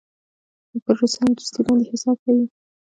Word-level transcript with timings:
پر 0.83 0.93
روسانو 0.99 1.37
دوستي 1.37 1.61
باندې 1.65 1.89
حساب 1.91 2.17
کوي. 2.25 2.45